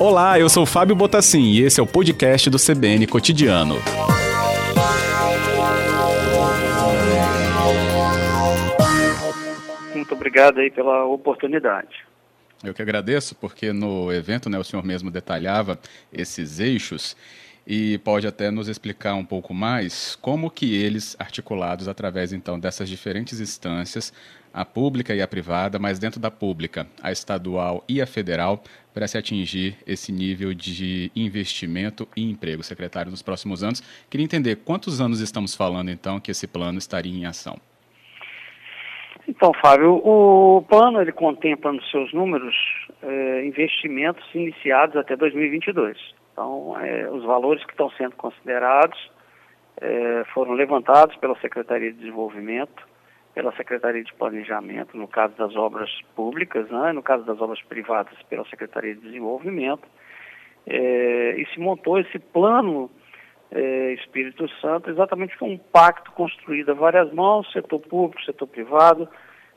[0.00, 3.76] Olá, eu sou Fábio Botassin e esse é o podcast do CBN Cotidiano.
[9.94, 12.04] Muito obrigado aí pela oportunidade.
[12.64, 15.78] Eu que agradeço, porque no evento né, o senhor mesmo detalhava
[16.12, 17.16] esses eixos
[17.66, 22.88] e pode até nos explicar um pouco mais como que eles, articulados através então dessas
[22.88, 24.12] diferentes instâncias,
[24.52, 29.06] a pública e a privada, mas dentro da pública, a estadual e a federal, para
[29.06, 32.62] se atingir esse nível de investimento e emprego.
[32.62, 37.12] Secretário, nos próximos anos, queria entender quantos anos estamos falando então que esse plano estaria
[37.12, 37.56] em ação.
[39.28, 42.54] Então, Fábio, o plano ele contempla nos seus números
[43.02, 45.96] eh, investimentos iniciados até 2022.
[46.32, 48.98] Então, é, os valores que estão sendo considerados
[49.80, 52.88] é, foram levantados pela Secretaria de Desenvolvimento,
[53.34, 58.14] pela Secretaria de Planejamento, no caso das obras públicas, né, no caso das obras privadas,
[58.28, 59.86] pela Secretaria de Desenvolvimento,
[60.66, 62.90] é, e se montou esse plano
[63.50, 69.08] é, Espírito Santo exatamente com um pacto construído a várias mãos, setor público, setor privado,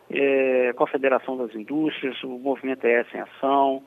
[0.10, 3.84] é, com a Federação das Indústrias, o Movimento ES em Ação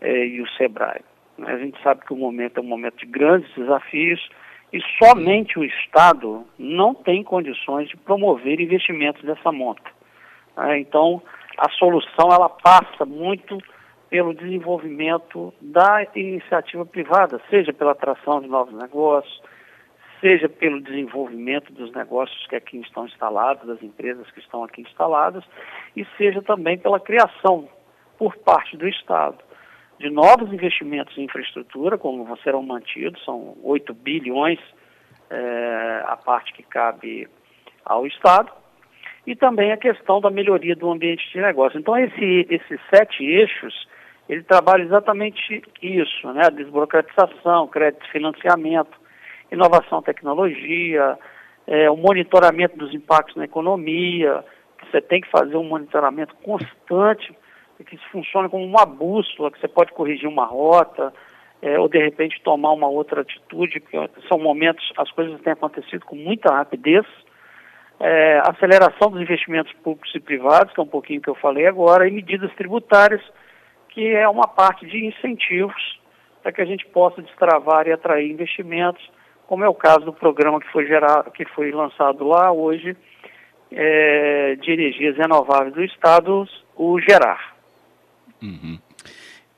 [0.00, 1.02] é, e o SEBRAE.
[1.44, 4.26] A gente sabe que o momento é um momento de grandes desafios
[4.72, 9.90] e somente o Estado não tem condições de promover investimentos dessa monta.
[10.56, 10.80] Né?
[10.80, 11.22] Então,
[11.56, 13.58] a solução ela passa muito
[14.08, 19.42] pelo desenvolvimento da iniciativa privada, seja pela atração de novos negócios,
[20.20, 25.44] seja pelo desenvolvimento dos negócios que aqui estão instalados, das empresas que estão aqui instaladas,
[25.94, 27.68] e seja também pela criação
[28.18, 29.45] por parte do Estado
[29.98, 34.58] de novos investimentos em infraestrutura, como serão mantidos, são 8 bilhões
[35.30, 37.28] é, a parte que cabe
[37.84, 38.50] ao Estado,
[39.26, 41.78] e também a questão da melhoria do ambiente de negócio.
[41.78, 43.88] Então, esse, esses sete eixos,
[44.28, 46.48] ele trabalha exatamente isso, né?
[46.50, 48.92] Desburocratização, crédito financiamento,
[49.50, 51.18] inovação tecnologia,
[51.66, 54.44] é, o monitoramento dos impactos na economia,
[54.84, 57.34] você tem que fazer um monitoramento constante
[57.84, 61.12] que isso funciona como uma bússola, que você pode corrigir uma rota,
[61.62, 63.98] é, ou de repente tomar uma outra atitude, porque
[64.28, 67.06] são momentos, as coisas têm acontecido com muita rapidez.
[67.98, 72.06] É, aceleração dos investimentos públicos e privados, que é um pouquinho que eu falei agora,
[72.06, 73.22] e medidas tributárias,
[73.88, 75.98] que é uma parte de incentivos
[76.42, 79.02] para que a gente possa destravar e atrair investimentos,
[79.46, 82.96] como é o caso do programa que foi, gerado, que foi lançado lá hoje,
[83.72, 87.55] é, de energias renováveis do Estado, o Gerar.
[88.42, 88.78] Uhum.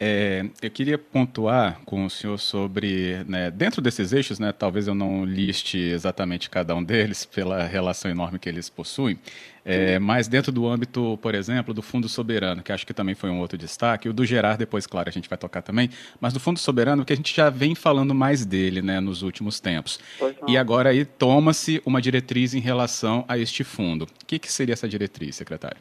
[0.00, 4.94] É, eu queria pontuar com o senhor sobre, né, dentro desses eixos, né, talvez eu
[4.94, 9.18] não liste exatamente cada um deles pela relação enorme que eles possuem,
[9.64, 13.28] é, mas dentro do âmbito, por exemplo, do Fundo Soberano, que acho que também foi
[13.28, 15.90] um outro destaque, o do Gerar depois, claro, a gente vai tocar também,
[16.20, 19.58] mas do Fundo Soberano, que a gente já vem falando mais dele né, nos últimos
[19.58, 19.98] tempos.
[20.46, 24.04] E agora aí toma-se uma diretriz em relação a este fundo.
[24.04, 25.78] O que, que seria essa diretriz, secretário?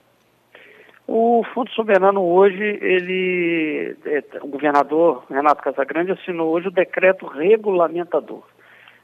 [1.07, 8.44] O Fundo Soberano hoje, ele, é, o governador Renato Casagrande assinou hoje o decreto regulamentador.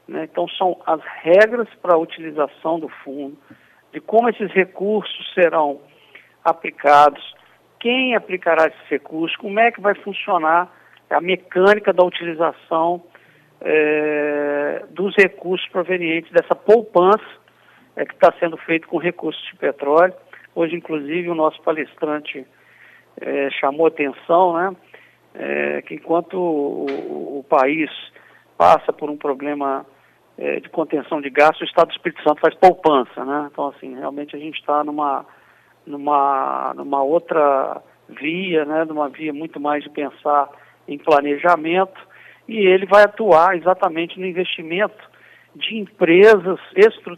[0.06, 0.24] Né?
[0.30, 3.38] Então são as regras para a utilização do fundo,
[3.90, 5.80] de como esses recursos serão
[6.44, 7.34] aplicados,
[7.80, 10.70] quem aplicará esses recursos, como é que vai funcionar
[11.08, 13.02] a mecânica da utilização
[13.62, 17.24] é, dos recursos provenientes dessa poupança
[17.96, 20.14] é, que está sendo feito com recursos de petróleo.
[20.54, 22.46] Hoje, inclusive, o nosso palestrante
[23.20, 24.76] é, chamou atenção, né,
[25.34, 27.90] é, que enquanto o, o, país
[28.56, 29.84] passa por um problema
[30.38, 33.48] é, de contenção de gastos, o Estado do Espírito Santo faz poupança, né?
[33.50, 35.26] Então, assim, realmente a gente está numa,
[35.84, 40.48] numa, numa outra via, né, numa via muito mais de pensar
[40.86, 42.00] em planejamento,
[42.46, 45.02] e ele vai atuar exatamente no investimento
[45.56, 46.58] de empresas,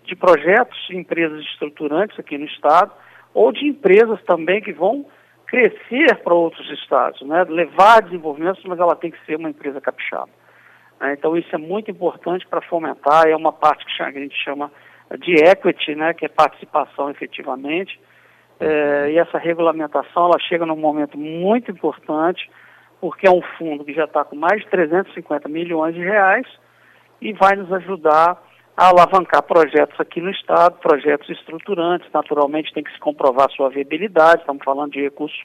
[0.05, 2.93] de projetos de empresas estruturantes aqui no Estado,
[3.37, 5.05] ou de empresas também que vão
[5.47, 7.45] crescer para outros estados, né?
[7.45, 10.31] levar desenvolvimento, mas ela tem que ser uma empresa capixaba.
[10.99, 11.13] Né?
[11.13, 14.73] Então isso é muito importante para fomentar, é uma parte que a gente chama
[15.19, 16.15] de equity, né?
[16.15, 18.01] que é participação efetivamente,
[18.59, 22.51] é, e essa regulamentação ela chega num momento muito importante,
[23.03, 26.47] porque é um fundo que já está com mais de 350 milhões de reais
[27.21, 28.43] e vai nos ajudar
[28.77, 34.41] a alavancar projetos aqui no Estado, projetos estruturantes, naturalmente tem que se comprovar sua viabilidade,
[34.41, 35.43] estamos falando de recursos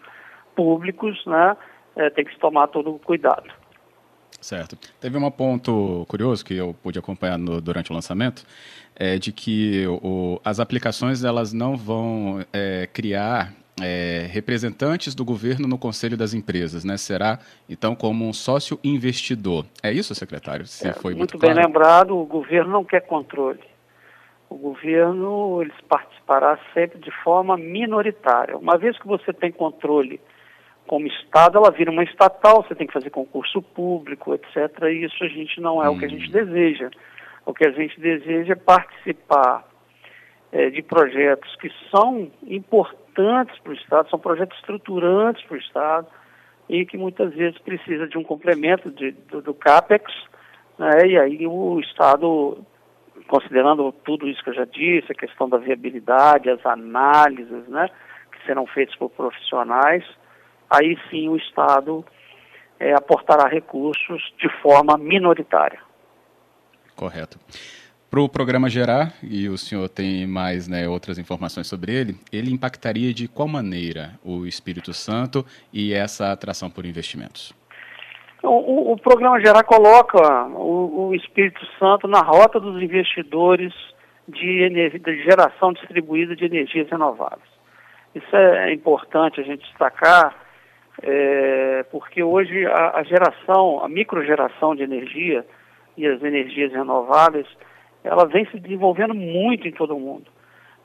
[0.55, 1.55] públicos, né?
[1.95, 3.49] É, tem que se tomar todo o cuidado.
[4.39, 4.75] Certo.
[4.99, 8.43] Teve um ponto curioso que eu pude acompanhar no, durante o lançamento,
[8.95, 15.67] é de que o, as aplicações elas não vão é, criar é, representantes do governo
[15.67, 16.97] no Conselho das Empresas, né?
[16.97, 17.39] Será,
[17.69, 19.65] então, como um sócio investidor.
[19.81, 20.65] É isso, secretário?
[20.65, 23.59] Se é, foi muito, muito bem lembrado, o governo não quer controle.
[24.49, 28.57] O governo ele participará sempre de forma minoritária.
[28.57, 30.19] Uma vez que você tem controle
[30.87, 34.83] como Estado, ela vira uma estatal, você tem que fazer concurso público, etc.
[34.83, 35.93] E isso a gente não é hum.
[35.93, 36.31] o que a gente hum.
[36.31, 36.89] deseja.
[37.45, 39.70] O que a gente deseja é participar
[40.51, 46.07] é, de projetos que são importantes para o Estado, são projetos estruturantes para o Estado
[46.69, 50.11] e que muitas vezes precisa de um complemento de, do, do CAPEX,
[50.77, 52.65] né, e aí o Estado,
[53.27, 57.89] considerando tudo isso que eu já disse, a questão da viabilidade, as análises né,
[58.31, 60.03] que serão feitas por profissionais,
[60.69, 62.05] aí sim o Estado
[62.79, 65.79] é, aportará recursos de forma minoritária.
[66.95, 67.37] Correto.
[68.11, 72.51] Para o programa gerar, e o senhor tem mais né, outras informações sobre ele, ele
[72.51, 77.53] impactaria de qual maneira o Espírito Santo e essa atração por investimentos?
[78.43, 83.73] O, o programa gerar coloca o, o, Espírito Santo na rota dos investidores
[84.27, 84.69] de,
[84.99, 87.49] de geração distribuída de energias renováveis.
[88.13, 90.35] Isso é importante a gente destacar,
[91.01, 95.45] é, porque hoje a, a geração, a microgeração de energia
[95.95, 97.47] e as energias renováveis,
[98.03, 100.25] ela vem se desenvolvendo muito em todo o mundo.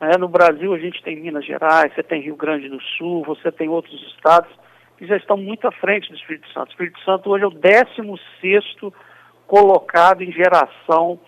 [0.00, 3.50] É, no Brasil a gente tem Minas Gerais, você tem Rio Grande do Sul, você
[3.50, 4.50] tem outros estados
[4.98, 6.68] que já estão muito à frente do Espírito Santo.
[6.68, 8.92] O Espírito Santo hoje é o 16
[9.46, 11.18] colocado em geração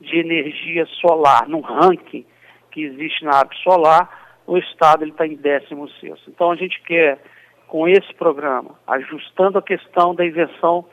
[0.00, 2.24] de energia solar, num ranking
[2.70, 4.08] que existe na AB Solar,
[4.46, 7.18] o estado está em 16 Então a gente quer,
[7.66, 10.84] com esse programa, ajustando a questão da invenção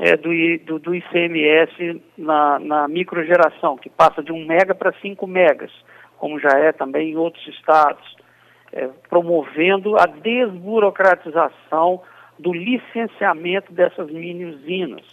[0.00, 0.30] é, do,
[0.64, 5.70] do, do, ICMS na, na microgeração, que passa de 1 mega para 5 megas,
[6.16, 8.16] como já é também em outros estados,
[8.72, 12.00] é, promovendo a desburocratização
[12.38, 15.04] do licenciamento dessas mini usinas,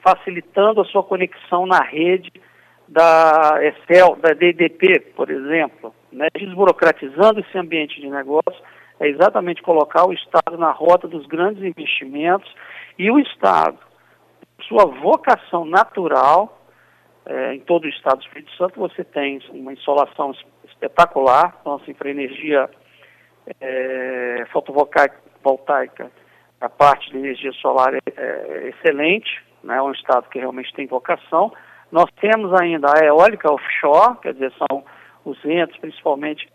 [0.00, 2.32] facilitando a sua conexão na rede
[2.86, 8.62] da Excel, da DDP, por exemplo, né, desburocratizando esse ambiente de negócio,
[9.00, 12.48] é exatamente colocar o Estado na rota dos grandes investimentos
[12.96, 13.78] e o Estado,
[14.68, 16.60] sua vocação natural,
[17.24, 20.34] é, em todo o estado do Espírito Santo, você tem uma insolação
[20.64, 22.70] espetacular, então, assim, para energia
[23.60, 26.10] é, fotovoltaica,
[26.60, 30.86] a parte de energia solar é, é excelente, né, é um estado que realmente tem
[30.86, 31.52] vocação.
[31.90, 34.84] Nós temos ainda a eólica offshore, quer dizer, são
[35.24, 36.48] os ventos, principalmente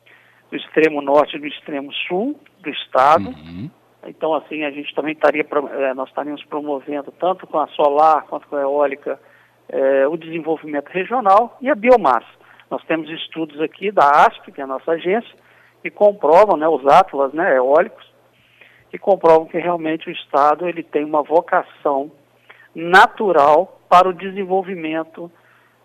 [0.49, 3.29] do extremo norte e do extremo sul do estado.
[3.29, 3.69] Uhum.
[4.07, 8.47] Então, assim, a gente também estaria, é, nós estaríamos promovendo, tanto com a solar quanto
[8.47, 9.19] com a eólica,
[9.69, 12.27] é, o desenvolvimento regional e a biomassa.
[12.69, 15.33] Nós temos estudos aqui da ASP, que é a nossa agência,
[15.81, 18.05] que comprovam, né, os atlas né, eólicos,
[18.89, 22.11] que comprovam que realmente o Estado ele tem uma vocação
[22.73, 25.31] natural para o desenvolvimento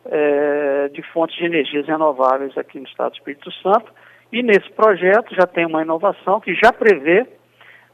[0.05, 3.93] é, de fontes de energias renováveis aqui no Estado do Espírito Santo.
[4.33, 7.27] E nesse projeto já tem uma inovação que já prevê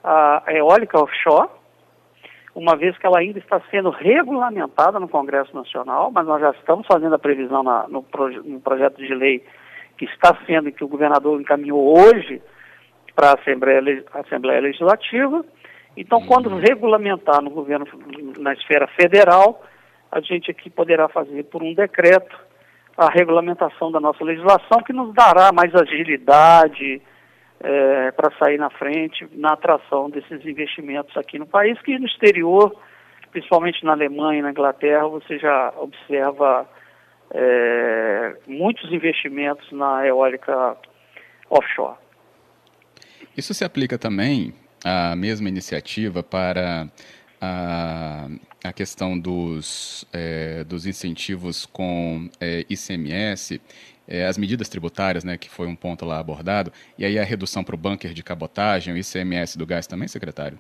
[0.02, 1.48] a eólica offshore,
[2.54, 6.86] uma vez que ela ainda está sendo regulamentada no Congresso Nacional, mas nós já estamos
[6.86, 9.42] fazendo a previsão na, no, proje no, projeto de lei
[9.96, 12.42] que está sendo, que o governador encaminhou hoje
[13.14, 15.44] para a Assembleia, Assembleia Legislativa.
[15.96, 16.26] Então, uhum.
[16.26, 17.86] quando regulamentar no governo,
[18.38, 19.62] na esfera federal,
[20.10, 22.36] a gente aqui poderá fazer por um decreto
[22.96, 27.00] a regulamentação da nossa legislação, que nos dará mais agilidade,
[27.62, 32.74] é, para sair na frente na atração desses investimentos aqui no país, que no exterior,
[33.30, 36.68] principalmente na Alemanha e na Inglaterra, você já observa
[37.30, 40.76] é, muitos investimentos na eólica
[41.48, 41.96] offshore.
[43.36, 44.52] Isso se aplica também
[44.84, 46.88] à mesma iniciativa para
[47.40, 48.28] a,
[48.64, 53.60] a questão dos, é, dos incentivos com é, ICMS
[54.06, 57.62] é, as medidas tributárias, né, que foi um ponto lá abordado, e aí a redução
[57.62, 60.58] para o bunker de cabotagem, o ICMS do gás também, secretário?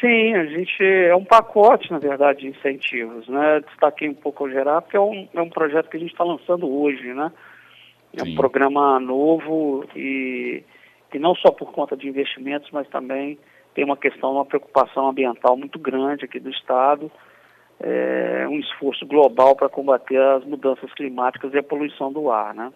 [0.00, 3.60] Sim, a gente é um pacote, na verdade, de incentivos, né?
[3.60, 6.24] Destaquei um pouco o gerar, porque é um, é um projeto que a gente está
[6.24, 7.30] lançando hoje, né?
[8.16, 8.32] É Sim.
[8.32, 10.64] um programa novo e,
[11.12, 13.38] e não só por conta de investimentos, mas também
[13.74, 17.10] tem uma questão, uma preocupação ambiental muito grande aqui do Estado
[17.80, 22.72] é, um esforço global para combater as mudanças climáticas e a poluição do ar, né?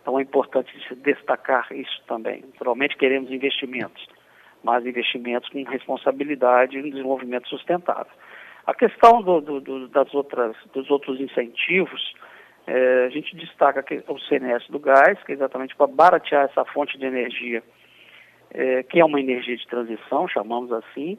[0.00, 2.42] Então é importante destacar isso também.
[2.52, 4.06] Naturalmente queremos investimentos,
[4.62, 8.12] mas investimentos com responsabilidade e um desenvolvimento sustentável.
[8.66, 12.14] A questão do, do, do, das outras, dos outros incentivos,
[12.66, 16.64] é, a gente destaca que o CNS do gás, que é exatamente para baratear essa
[16.64, 17.62] fonte de energia
[18.52, 21.18] é, que é uma energia de transição, chamamos assim,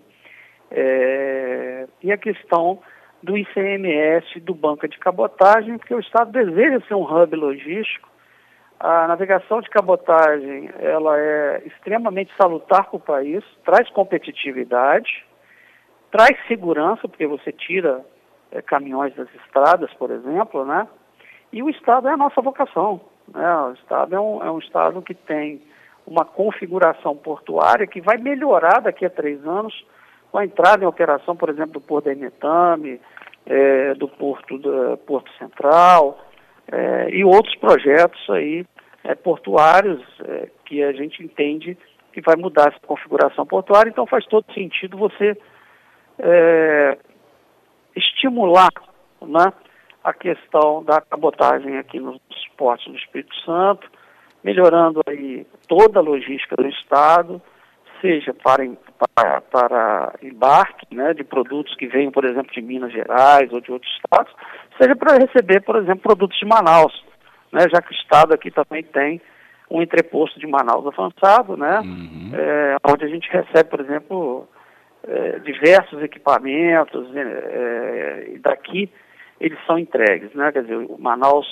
[0.69, 2.79] é, e a questão
[3.23, 8.09] do ICMS do banco de cabotagem, porque o Estado deseja ser um hub logístico.
[8.79, 15.23] A navegação de cabotagem ela é extremamente salutar para o país, traz competitividade,
[16.09, 18.03] traz segurança, porque você tira
[18.51, 20.87] é, caminhões das estradas, por exemplo, né?
[21.53, 23.01] E o Estado é a nossa vocação.
[23.31, 23.55] Né?
[23.55, 25.61] O Estado é um, é um Estado que tem
[26.05, 29.73] uma configuração portuária que vai melhorar daqui a três anos
[30.31, 33.01] com a entrada em operação, por exemplo, do Porto da Imetame,
[33.45, 36.19] é, do Porto, do Porto Central
[36.71, 38.65] é, e outros projetos aí
[39.03, 41.77] é, portuários é, que a gente entende
[42.13, 45.37] que vai mudar essa configuração portuária, então faz todo sentido você
[46.19, 46.97] é,
[47.95, 48.71] estimular
[49.21, 49.53] né,
[50.03, 52.19] a questão da cabotagem aqui nos
[52.57, 53.89] portos do Espírito Santo,
[54.43, 57.41] melhorando aí toda a logística do Estado,
[58.01, 58.67] seja para,
[59.15, 63.71] para, para embarque né, de produtos que venham, por exemplo, de Minas Gerais ou de
[63.71, 64.33] outros estados,
[64.79, 66.93] seja para receber, por exemplo, produtos de Manaus,
[67.51, 69.21] né, já que o Estado aqui também tem
[69.69, 72.31] um entreposto de Manaus avançado, né, uhum.
[72.33, 74.47] é, onde a gente recebe, por exemplo,
[75.07, 78.91] é, diversos equipamentos, né, é, e daqui
[79.39, 81.47] eles são entregues, né, quer dizer, o Manaus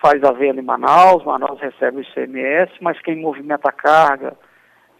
[0.00, 4.34] faz a venda em Manaus, Manaus recebe o ICMS, mas quem movimenta a carga,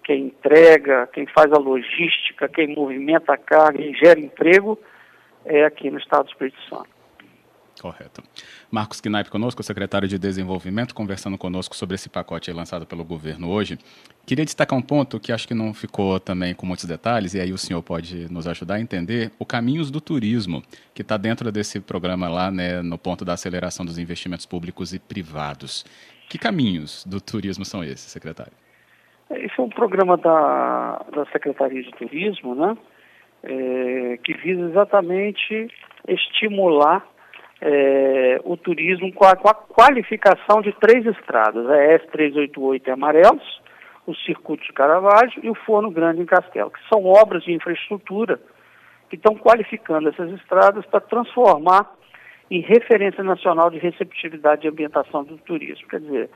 [0.07, 4.79] quem entrega, quem faz a logística, quem movimenta a carga e gera emprego
[5.45, 6.89] é aqui no Estado do Espírito Santo.
[7.81, 8.23] Correto.
[8.71, 13.79] Marcos Knaip conosco, secretário de Desenvolvimento, conversando conosco sobre esse pacote lançado pelo governo hoje.
[14.25, 17.53] Queria destacar um ponto que acho que não ficou também com muitos detalhes, e aí
[17.53, 20.63] o senhor pode nos ajudar a entender, o Caminhos do Turismo,
[20.95, 24.99] que está dentro desse programa lá, né, no ponto da aceleração dos investimentos públicos e
[24.99, 25.85] privados.
[26.29, 28.53] Que caminhos do turismo são esses, secretário?
[29.31, 32.77] Esse é um programa da, da Secretaria de Turismo, né,
[33.43, 35.69] é, que visa exatamente
[36.07, 37.05] estimular
[37.61, 43.63] é, o turismo com a, com a, qualificação de três estradas, a S388 em Amarelos,
[44.07, 48.39] o Circuito de Caravaggio e o Forno Grande em Castelo, que são obras de infraestrutura
[49.09, 51.91] que estão qualificando essas estradas para transformar
[52.51, 55.89] em referência nacional de receptividade e ambientação do turismo.
[55.89, 56.31] Quer dizer,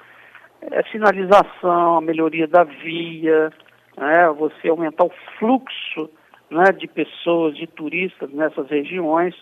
[0.62, 3.50] é sinalização, a melhoria da via,
[3.96, 6.10] né, você aumentar o fluxo
[6.50, 9.34] né, de pessoas, de turistas nessas regiões,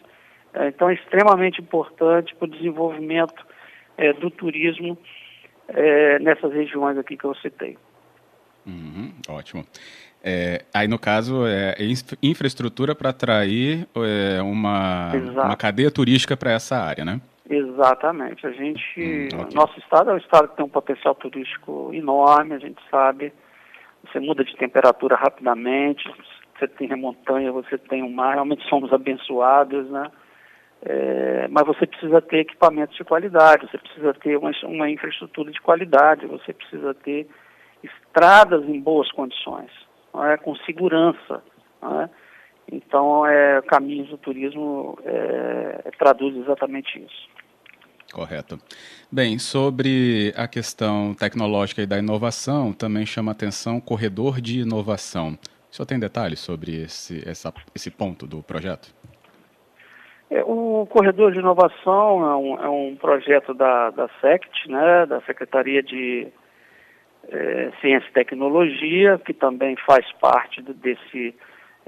[0.54, 3.46] é, então, é extremamente importante para o desenvolvimento
[3.96, 4.96] é, do turismo
[5.68, 7.76] é, nessas regiões aqui que eu citei.
[8.66, 9.64] Uhum, ótimo.
[10.22, 11.76] É, aí, no caso, é
[12.22, 17.20] infraestrutura para atrair é, uma, uma cadeia turística para essa área, né?
[17.48, 18.46] Exatamente.
[18.46, 19.54] A gente, hum, okay.
[19.54, 23.32] nosso estado é um estado que tem um potencial turístico enorme, a gente sabe.
[24.04, 26.08] Você muda de temperatura rapidamente,
[26.58, 30.10] você tem a montanha, você tem o mar, realmente somos abençoados, né?
[30.82, 35.60] É, mas você precisa ter equipamentos de qualidade, você precisa ter uma, uma infraestrutura de
[35.60, 37.28] qualidade, você precisa ter
[37.82, 39.70] estradas em boas condições,
[40.30, 40.36] é?
[40.36, 41.42] com segurança.
[41.82, 42.08] É?
[42.70, 47.28] Então, é, Caminhos do Turismo é, traduz exatamente isso.
[48.12, 48.58] Correto.
[49.12, 55.38] Bem, sobre a questão tecnológica e da inovação, também chama atenção corredor de inovação.
[55.70, 58.94] O senhor tem detalhes sobre esse, essa, esse ponto do projeto?
[60.30, 65.20] É, o Corredor de Inovação é um, é um projeto da, da SECT, né, da
[65.22, 66.28] Secretaria de
[67.28, 71.34] é, Ciência e Tecnologia, que também faz parte do, desse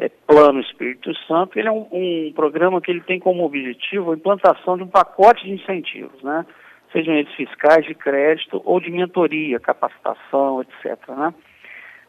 [0.01, 1.59] é, Plano Espírito Santo.
[1.59, 5.45] Ele é um, um, programa que ele tem como objetivo a implantação de um pacote
[5.45, 6.47] de incentivos, né,
[6.91, 11.35] sejam eles fiscais, de crédito ou de mentoria, capacitação, etc., né,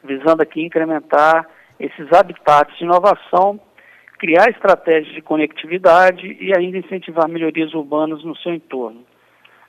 [0.03, 1.47] visando aqui incrementar
[1.79, 3.59] esses habitats de inovação
[4.17, 9.03] criar estratégias de conectividade e ainda incentivar melhorias urbanas no seu entorno.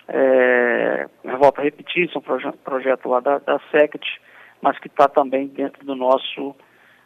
[0.07, 4.07] É, volto a repetir, isso é um proje projeto lá da, da SECT,
[4.61, 6.55] mas que está também dentro do nosso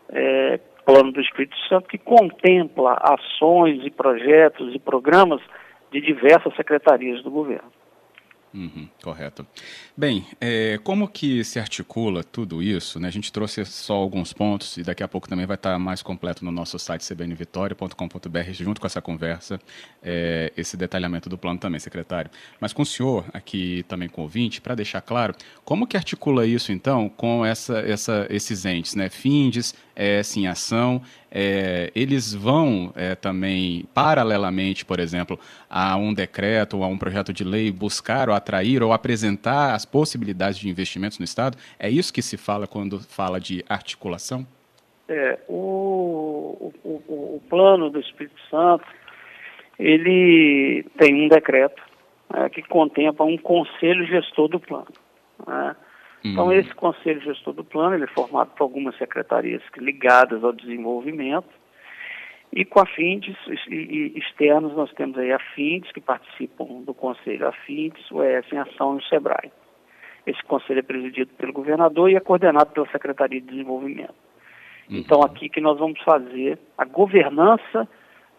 [0.08, 5.42] é, plano do Espírito Santo, que contempla ações e projetos e programas
[5.90, 7.75] de diversas secretarias do governo.
[8.54, 9.46] Uhum, correto.
[9.94, 12.98] Bem, é, como que se articula tudo isso?
[12.98, 13.08] Né?
[13.08, 16.44] A gente trouxe só alguns pontos e daqui a pouco também vai estar mais completo
[16.44, 19.60] no nosso site cbnvitoria.com.br, junto com essa conversa,
[20.02, 22.30] é, esse detalhamento do plano também, secretário.
[22.58, 25.34] Mas com o senhor, aqui também com o ouvinte, para deixar claro,
[25.64, 29.10] como que articula isso então com essa, essa, esses entes, né?
[29.10, 31.02] FINDES, é, Sim Ação,
[31.38, 35.38] é, eles vão é, também, paralelamente, por exemplo,
[35.68, 39.84] a um decreto ou a um projeto de lei, buscar ou atrair ou apresentar as
[39.84, 41.58] possibilidades de investimentos no Estado?
[41.78, 44.46] É isso que se fala quando fala de articulação?
[45.10, 46.90] É, o, o,
[47.36, 48.86] o, plano do Espírito Santo,
[49.78, 51.82] ele tem um decreto
[52.32, 54.88] é, que contempla um conselho gestor do plano.
[55.46, 55.76] Né?
[56.32, 56.52] Então, uhum.
[56.52, 61.48] esse conselho gestor do plano ele é formado por algumas secretarias ligadas ao desenvolvimento
[62.52, 63.36] e com a FINDES
[63.68, 68.50] e, externos nós temos aí a FINDES, que participam do conselho, a FINDES, o ES
[68.52, 69.52] em Ação e o SEBRAE.
[70.26, 74.14] Esse conselho é presidido pelo governador e é coordenado pela Secretaria de Desenvolvimento.
[74.88, 74.96] Uhum.
[74.98, 77.88] Então, aqui que nós vamos fazer a governança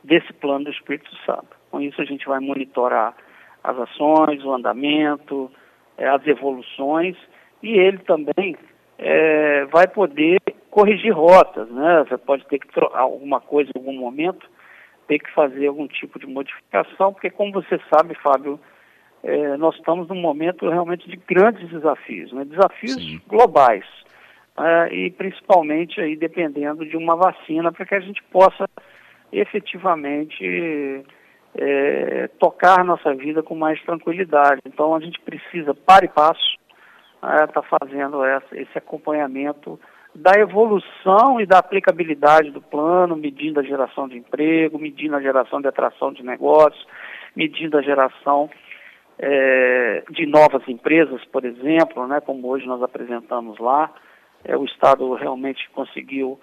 [0.04, 1.58] desse plano do Espírito Santo.
[1.70, 3.16] Com isso, a gente vai monitorar
[3.64, 5.52] as ações, o andamento,
[5.98, 7.18] é, as evoluções
[7.68, 8.56] e ele também
[8.98, 12.06] é, vai poder corrigir rotas, né?
[12.08, 14.50] Você pode ter que alguma coisa em algum momento,
[15.08, 18.60] ter que fazer algum tipo de modificação, porque como você sabe, Fábio,
[19.24, 22.46] é, nós estamos num momento realmente de grandes desafios, né?
[22.46, 23.22] desafios Sim.
[23.28, 23.86] globais,
[24.58, 28.70] é, e principalmente aí dependendo de uma vacina para que a gente possa
[29.32, 31.04] efetivamente
[31.56, 34.62] é, tocar nossa vida com mais tranquilidade.
[34.66, 36.58] Então a gente precisa, para e passo,
[37.22, 39.80] está é, fazendo essa, esse acompanhamento
[40.14, 45.62] da evolução e da aplicabilidade do plano, medindo a geração de emprego, medindo a geração
[45.62, 46.88] de atração de negócios,
[47.36, 48.50] medindo a geração
[49.20, 53.92] é, de novas empresas, por exemplo, né, como hoje nós apresentamos lá.
[54.44, 56.40] É, o Estado realmente conseguiu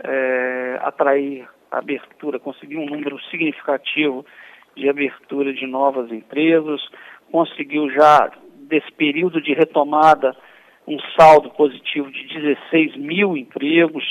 [0.00, 4.24] é, atrair abertura, conseguiu um número significativo
[4.74, 6.80] de abertura de novas empresas,
[7.30, 8.30] conseguiu já
[8.68, 10.36] desse período de retomada
[10.86, 14.04] um saldo positivo de 16 mil empregos.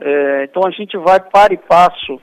[0.00, 2.20] É, então a gente vai para e passo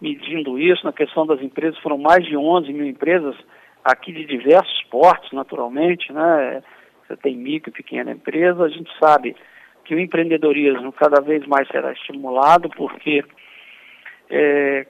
[0.00, 0.84] medindo isso.
[0.84, 3.36] Na questão das empresas, foram mais de 11 mil empresas
[3.84, 6.12] aqui de diversos portes, naturalmente.
[6.12, 6.62] Né?
[7.06, 8.64] Você tem micro e pequena empresa.
[8.64, 9.36] A gente sabe
[9.84, 13.24] que o empreendedorismo cada vez mais será estimulado, porque
[14.28, 14.86] é,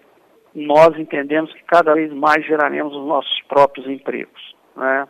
[0.55, 4.55] nós entendemos que cada vez mais geraremos os nossos próprios empregos.
[4.77, 5.07] Né?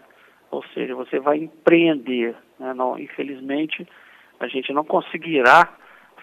[0.51, 2.35] Ou seja, você vai empreender.
[2.59, 2.75] Né?
[2.75, 3.87] Não, infelizmente,
[4.39, 5.69] a gente não conseguirá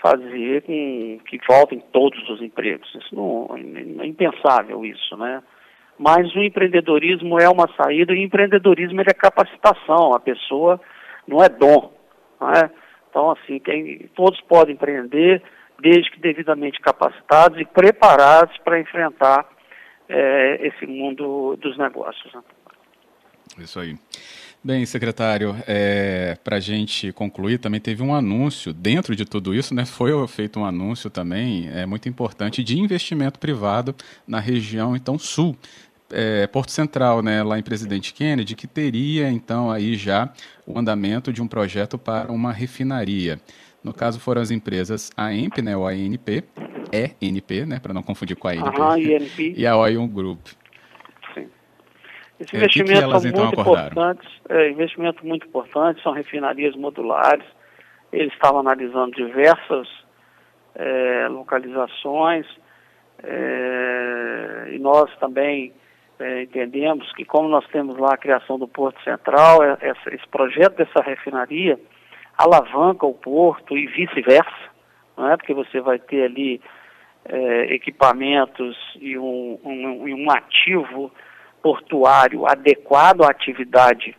[0.02, 2.94] fazer com que voltem todos os empregos.
[2.96, 3.50] Isso não,
[4.02, 5.42] é impensável isso, né?
[5.98, 10.14] Mas o empreendedorismo é uma saída e empreendedorismo é capacitação.
[10.14, 10.80] A pessoa
[11.28, 11.92] não é dom,
[12.40, 12.70] não é?
[13.10, 15.42] Então, assim, quem, todos podem empreender,
[15.80, 19.48] desde que devidamente capacitados e preparados para enfrentar
[20.08, 22.32] é, esse mundo dos negócios.
[22.34, 22.42] Né?
[23.60, 23.98] Isso aí.
[24.64, 29.74] Bem, secretário, é, para a gente concluir, também teve um anúncio, dentro de tudo isso,
[29.74, 33.96] né, foi feito um anúncio também é, muito importante de investimento privado
[34.28, 35.56] na região, então, sul,
[36.12, 40.34] é, Porto Central, né, lá em Presidente Kennedy, que teria, então, aí já
[40.66, 43.40] o andamento de um projeto para uma refinaria.
[43.84, 46.44] No caso, foram as empresas AEMP, né, ou ANP,
[47.22, 50.46] ENP, né, para não confundir com a ANP, uhum, e a Oil Group.
[52.40, 57.46] Esses é, investimentos que são então muito importantes, é, investimentos muito importantes, são refinarias modulares.
[58.12, 59.88] Eles estavam analisando diversas
[60.76, 62.46] é, localizações
[63.24, 65.74] é, e nós também
[66.20, 70.28] é, entendemos que como nós temos lá a criação do Porto Central, é, essa, esse
[70.28, 71.80] projeto dessa refinaria
[72.38, 74.70] alavanca o porto e vice-versa,
[75.18, 75.38] não é?
[75.38, 76.62] Porque você vai ter ali
[77.70, 81.12] equipamentos e um, um, um ativo
[81.62, 84.16] portuário adequado à atividade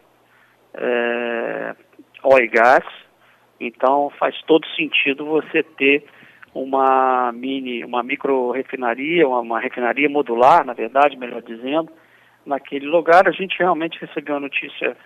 [0.74, 1.74] é,
[2.22, 2.84] óleo e gás.
[3.60, 6.04] Então faz todo sentido você ter
[6.54, 11.90] uma mini, uma micro refinaria, uma, uma refinaria modular, na verdade, melhor dizendo,
[12.44, 13.28] naquele lugar.
[13.28, 14.96] A gente realmente recebeu a notícia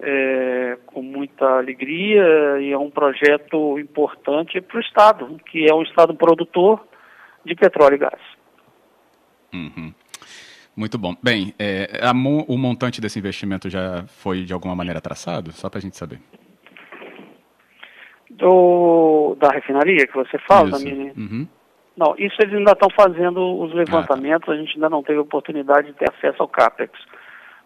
[0.00, 5.82] é, com muita alegria e é um projeto importante para o Estado, que é um
[5.82, 6.86] Estado produtor
[7.44, 8.20] de petróleo e gás.
[9.52, 9.94] Uhum.
[10.76, 11.14] Muito bom.
[11.22, 15.52] Bem, é, a, o montante desse investimento já foi de alguma maneira traçado?
[15.52, 16.20] Só para a gente saber.
[18.28, 20.84] Do, da refinaria que você fala, isso.
[20.84, 21.12] Mini?
[21.16, 21.48] Uhum.
[21.96, 24.52] Não, isso eles ainda estão fazendo os levantamentos, ah, tá.
[24.52, 26.92] a gente ainda não teve oportunidade de ter acesso ao CAPEX.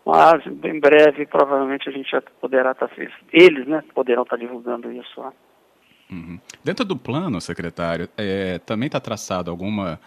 [0.05, 2.89] Mas em breve, provavelmente, a gente já poderá estar.
[2.89, 2.95] Tá,
[3.33, 5.33] eles, né, poderão estar tá divulgando isso lá.
[6.11, 6.39] Uhum.
[6.65, 10.01] Dentro do plano, secretário, é, também está traçado alguma,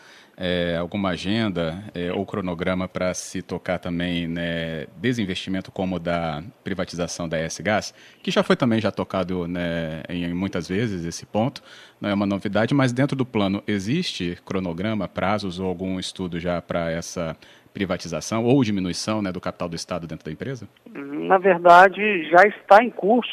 [0.43, 7.29] é, alguma agenda é, ou cronograma para se tocar também né, desinvestimento como da privatização
[7.29, 11.61] da S-Gás, que já foi também já tocado né, em muitas vezes esse ponto,
[12.01, 16.59] não é uma novidade, mas dentro do plano existe cronograma, prazos ou algum estudo já
[16.59, 17.37] para essa
[17.71, 20.67] privatização ou diminuição né, do capital do Estado dentro da empresa?
[20.91, 23.29] Na verdade, já está em curso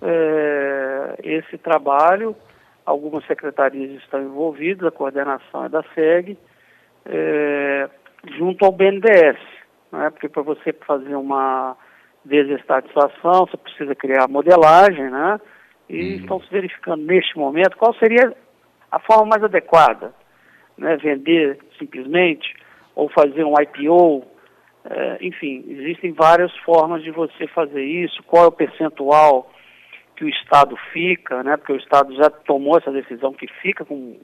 [0.00, 2.34] é, esse trabalho.
[2.86, 6.38] Algumas secretarias estão envolvidas, a coordenação é da SEG,
[7.04, 7.90] é,
[8.38, 9.36] junto ao BNDES.
[9.92, 11.76] Né, porque para você fazer uma
[12.24, 15.40] desestatização, você precisa criar modelagem, né?
[15.88, 16.16] E uhum.
[16.16, 18.34] estão se verificando neste momento qual seria
[18.90, 20.12] a forma mais adequada.
[20.76, 20.96] Né?
[20.96, 22.54] Vender simplesmente
[22.94, 24.24] ou fazer um IPO,
[24.88, 29.50] é, enfim, existem várias formas de você fazer isso, qual é o percentual
[30.16, 34.18] que o Estado fica, né, porque o Estado já tomou essa decisão que fica com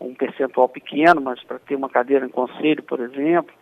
[0.00, 3.54] um percentual pequeno, mas para ter uma cadeira em conselho, por exemplo.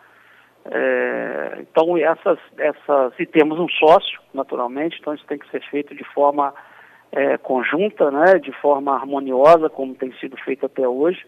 [0.67, 5.95] É, então, essas, essas, e temos um sócio, naturalmente, então isso tem que ser feito
[5.95, 6.55] de forma
[7.13, 11.25] é, conjunta, né, de forma harmoniosa, como tem sido feito até hoje.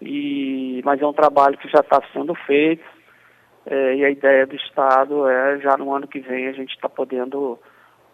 [0.00, 2.84] E, mas é um trabalho que já está sendo feito
[3.66, 6.88] é, e a ideia do Estado é já no ano que vem a gente está
[6.88, 7.58] podendo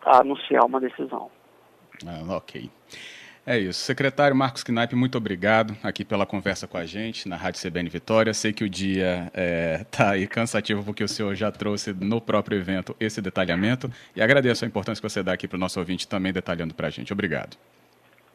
[0.05, 1.31] anunciar uma decisão.
[2.07, 2.71] Ah, ok.
[3.51, 3.81] É isso.
[3.81, 8.35] Secretário Marcos Knaip, muito obrigado aqui pela conversa com a gente na Rádio CBN Vitória.
[8.35, 12.21] Sei que o dia está é, tá aí cansativo porque o senhor já trouxe no
[12.21, 15.81] próprio evento esse detalhamento e agradeço a importância que você dá aqui para o nosso
[15.81, 17.11] ouvinte também detalhando para a gente.
[17.11, 17.57] Obrigado.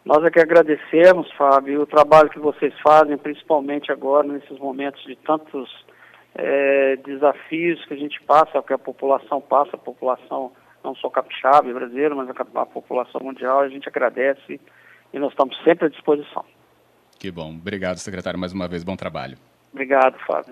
[0.03, 5.15] Nós é que agradecemos, Fábio, o trabalho que vocês fazem, principalmente agora, nesses momentos de
[5.15, 5.69] tantos
[6.33, 10.51] é, desafios que a gente passa, que a população passa, a população
[10.83, 14.59] não só capixaba e brasileira, mas a, a população mundial, a gente agradece
[15.13, 16.43] e nós estamos sempre à disposição.
[17.19, 17.51] Que bom.
[17.51, 18.83] Obrigado, secretário, mais uma vez.
[18.83, 19.37] Bom trabalho.
[19.71, 20.51] Obrigado, Fábio.